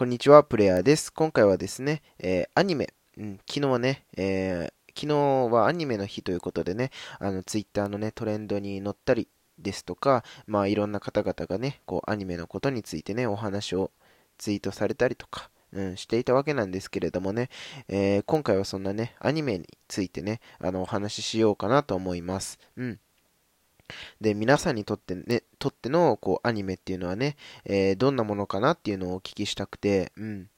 [0.00, 1.12] こんにちは、プレイヤーです。
[1.12, 9.28] 今回はですね、えー、アニメ、うん、昨日ね、えー、昨日はアニメの日ということでね、あの、ツイッターのね、トレンドに載ったり
[9.58, 13.90] ですとか、まあ、いろんな方々がね、こう、アニメのことについてね、お話を
[14.38, 17.50] ツイートされたりとか、うん、していたわけなんですけれどもね、
[17.88, 22.58] えー、今回はそんなね、アニメについてね、あの、お話ししようかなと思います。
[22.78, 23.00] うん。
[24.20, 30.48] で、皆さんにとってね、とっての、こう、アニメっていうのはね、えー、どんなものかなっていうのをお聞きしたくて、うん。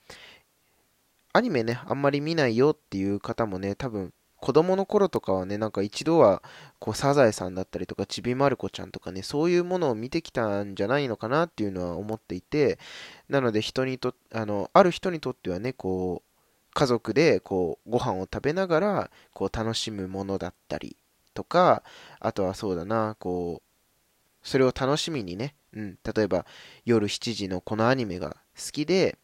[1.32, 6.42] アニメね、あんまり見ないよっていう方もね、多分、子供の頃とかはね、なんか一度は、
[6.80, 12.80] こう、サザエさんだったりとか、ちびまる子ちゃんとかね、そういうものを見てきたんじゃないのかなっていうのは思っていて、
[13.28, 20.96] なので人にと、あの、ある人にとってはね、こう、家族で、こう、ご飯を食べながら、こう、楽しむものだったり、
[21.34, 21.82] とか、
[22.20, 26.44] あとはそうだな、こう、それを楽しみにね、うん、例えば
[26.84, 29.18] 夜7時のこのアニメが好きで、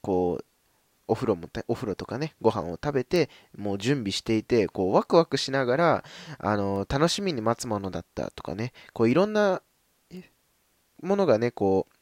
[0.00, 0.44] こう、
[1.06, 6.04] お風呂も、お風呂とかね、ご飯を食べて、もう準備していて、こう、ワクワクしながら、
[6.38, 9.60] あの、楽しみに待つものだったとかね、こう、いろんな
[11.02, 11.94] ものがね、こう、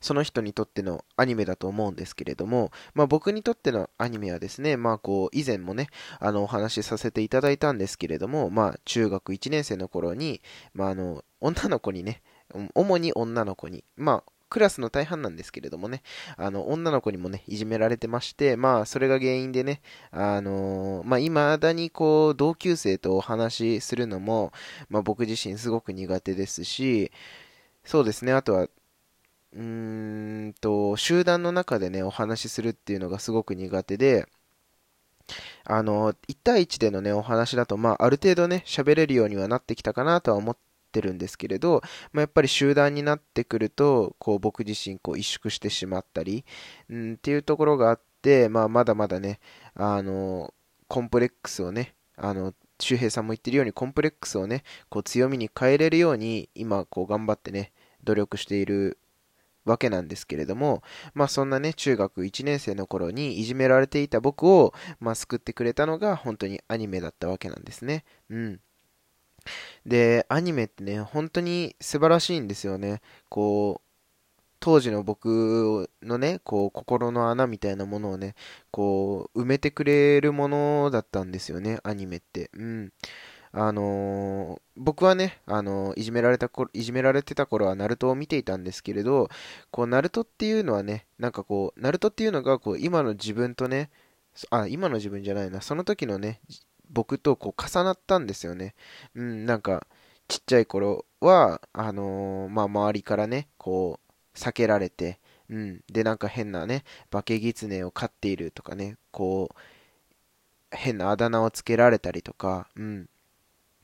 [0.00, 5.88] その人にとってのアニメだと思うんですけれども、まあ僕にとってのアニメはですね、まあこう以前もね、
[6.20, 12.22] あのお話しさせていただいたんですけれども、まあ中学1年生の頃に、まああの、女の子にね、
[12.74, 16.02] 主に女の子に、まあクラスの大半なんですけれどもね、
[16.36, 19.80] あの、女の子にもね、いじめられてまして、まあ、それが原因でね、
[20.12, 24.52] あのー、まあ、未だにこう、同級生とお話しするのも、
[24.88, 27.10] まあ、僕自身すごく苦手ですし、
[27.84, 28.68] そうですね、あとは、
[29.54, 34.26] うーんと、集団の中でね、お話しするっていうのがすごく苦手で、
[35.64, 40.56] あの、1対1でのね、お話だと、まあ、ある程度ね、喋れるようにはなってきたかなとは思っ
[40.92, 41.82] てるんですけれど、
[42.12, 46.44] まあ、やっぱり集団になってくると、こう、僕自身、こう、萎縮してしまったり、
[46.90, 49.38] うん、っていうところがあって、まあ、まだまだね、
[49.74, 50.52] あの、
[50.88, 57.72] コンプレックスをね、あの、周平さんも言ってるように、コンプレックスをね、こう、強みに変えれるように、今、こう、頑張ってね、
[58.02, 58.98] 努力している
[59.64, 60.82] わけなんですけれども、
[61.14, 68.04] まあそんなね、中学1年生の頃にいじめられていた僕を、まあ救ってくれたのが本当にアニメだったわけなんですね。
[68.30, 68.60] うん。
[69.86, 73.02] で、アニメってね、本当に素晴らしいんですよね。
[73.28, 73.84] こう、
[74.60, 78.34] 当時の僕のね、こう、心の穴みたいなものをね、
[78.70, 82.50] こう、埋めてくれるものだったんですよね、アニメって。
[82.54, 82.92] うん。
[83.56, 89.28] あのー、僕はね、あのー、いじめられたいじめられてた頃はナルトを見ていたんですけれど、
[89.70, 93.90] こう、ナルトっていうのはね、なんかこう、ナルトっていうのが、こう、今の自分とね、
[94.50, 96.40] あ、今の自分じゃないな、その時のね、
[96.90, 98.74] 僕とこう、重なったんですよね。
[99.14, 99.86] うん、なんか、
[100.26, 109.56] ちっちゃい頃は、あのー、まあ、周りからね、こう、避けられて、うん、で、なんか変なね、化け狐を飼っているとかね、こう、
[110.76, 113.08] 変なあだ名をつけられたりとか、うん、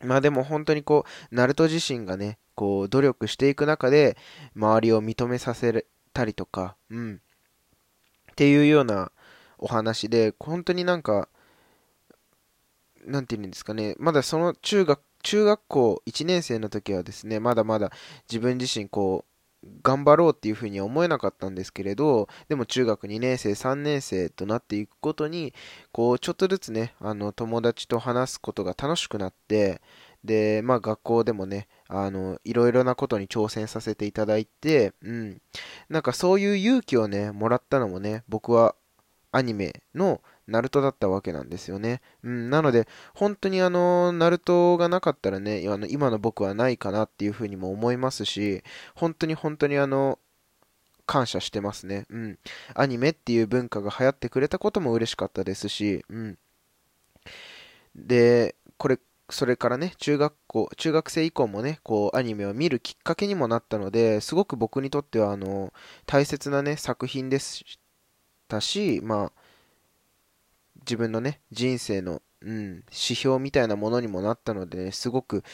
[0.03, 4.17] まあでも本当にこう、ナルト自身がね、こう、努力していく中で、
[4.57, 7.21] 周りを認めさせたりとか、うん。
[8.33, 9.13] っていうような
[9.59, 11.29] お話で、本当になんか、
[13.05, 17.93] なんて言うんですかね、まだその中学、中学校1年生の時はですね、まだまだ
[18.31, 19.30] 自分自身こう、
[19.83, 25.53] 頑張ろうっていうふうには思えなかったんですけれど、でも中学2年生、3年生となっていくことに、
[25.93, 29.83] こう、ちょっとずつね、あの、友達と話すことが楽しくなって、
[30.25, 35.43] で、まあ学校でもね、あの、いろいろなことに挑戦させていただいて、うん。
[35.89, 38.75] なんかそういう勇気をね、もらったのもね、僕は
[39.33, 42.01] アニメのナルトだったわけなんですよね。
[42.23, 48.63] うん、なので、本当にあの、ナルトがなかったらね、あの今の僕はないかなっていうふうにも思いますし、
[48.95, 50.19] 本当に本当にあの、
[51.07, 52.07] 感謝してますね。
[52.11, 52.39] うん。
[52.75, 56.39] アニメっていう文化が流行ってくれたことも嬉しかったですし、うん。
[57.97, 65.73] で、これ、それからね、中学校、中学生以降もね、こう、アニメを見るきっかけにもなったので、すごく僕にとっては、あの、
[66.07, 67.81] 大切なね、作品でし
[68.49, 69.40] たし、まあ、
[70.91, 75.45] 自分のね、人生の、うん、指標みたいなものにもなったので、ね、すごく、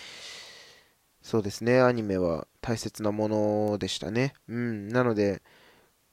[1.21, 4.33] そうですね、アニメは大切なものでしたね。
[4.49, 5.43] うん、なので、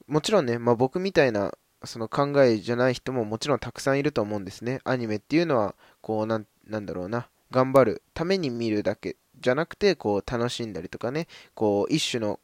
[0.06, 1.54] もちろんね、まあ、僕みたいな
[1.86, 4.80] その考えじゃない人ももちろんたくさんいると思うんですね。
[4.84, 12.40] アニメっていうのは、こう、なん、なんだろうな、頑張るために見るだけじゃなくて、こう、楽しんだりとかね、こう、一種の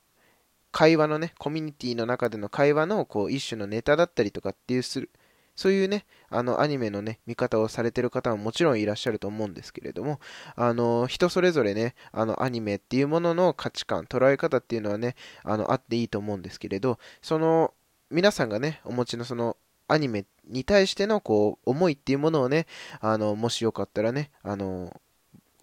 [0.72, 5.10] 会話のね、コミュニティの中での会話の、こう、一種のネタだったりとかっていうする、
[5.60, 10.18] そういうね、あの、アニメのね、見方をされてる方ももちろんいらっしゃると思うんですけれども、
[10.56, 17.74] あの、人それぞれね、あの、アニメっていうものの価値観、捉え方っていうのはね、あの、あっていいと思うんですけれど、その、
[18.10, 22.66] 皆さんがね、お持ちのそのアニメに対してのこう思いっていうものをね、
[23.02, 24.98] あの、もしよかったらね、あの、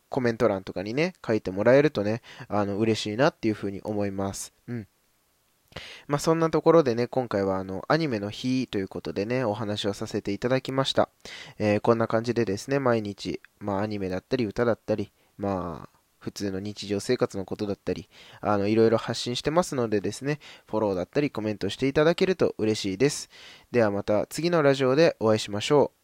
[0.09, 4.53] コメント欄とかにね、書いてもらえるとね、あの、嬉しいなっていうふうに思います。
[4.67, 4.87] うん。
[6.07, 11.09] まあ、そんなところでね、今回はあの、アニメの日ということでね、お話をさせていただきました。
[11.59, 18.09] えー、こんな感じでですね、毎日、まあ、アニメだったり、歌だったり、まあ、普通の日常生活のことだったり、
[18.41, 20.39] あの、いろいろ発信してますのでですね、
[20.69, 23.29] フォローだったりコメントしていただけると嬉しいです。
[23.71, 25.96] ではまた次のラジオでお会いしましょう。